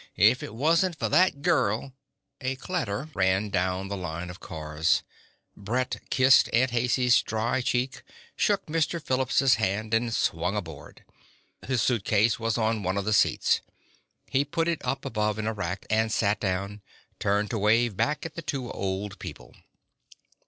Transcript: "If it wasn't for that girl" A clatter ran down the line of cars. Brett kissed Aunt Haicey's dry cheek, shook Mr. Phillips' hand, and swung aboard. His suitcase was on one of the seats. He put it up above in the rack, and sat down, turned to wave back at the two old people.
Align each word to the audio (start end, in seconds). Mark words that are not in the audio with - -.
"If 0.17 0.41
it 0.41 0.55
wasn't 0.55 0.97
for 0.97 1.09
that 1.09 1.43
girl" 1.43 1.93
A 2.41 2.55
clatter 2.55 3.09
ran 3.13 3.51
down 3.51 3.87
the 3.87 3.95
line 3.95 4.31
of 4.31 4.39
cars. 4.39 5.03
Brett 5.55 5.97
kissed 6.09 6.49
Aunt 6.51 6.71
Haicey's 6.71 7.21
dry 7.21 7.61
cheek, 7.61 8.01
shook 8.35 8.65
Mr. 8.65 8.99
Phillips' 8.99 9.53
hand, 9.57 9.93
and 9.93 10.11
swung 10.11 10.55
aboard. 10.55 11.05
His 11.67 11.83
suitcase 11.83 12.39
was 12.39 12.57
on 12.57 12.81
one 12.81 12.97
of 12.97 13.05
the 13.05 13.13
seats. 13.13 13.61
He 14.25 14.43
put 14.43 14.67
it 14.67 14.83
up 14.83 15.05
above 15.05 15.37
in 15.37 15.45
the 15.45 15.53
rack, 15.53 15.85
and 15.87 16.11
sat 16.11 16.39
down, 16.39 16.81
turned 17.19 17.51
to 17.51 17.59
wave 17.59 17.95
back 17.95 18.25
at 18.25 18.33
the 18.33 18.41
two 18.41 18.71
old 18.71 19.19
people. 19.19 19.53